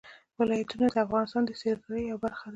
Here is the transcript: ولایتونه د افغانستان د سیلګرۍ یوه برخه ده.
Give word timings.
ولایتونه 0.39 0.85
د 0.95 0.97
افغانستان 1.05 1.43
د 1.45 1.51
سیلګرۍ 1.61 2.01
یوه 2.07 2.21
برخه 2.23 2.43
ده. 2.47 2.49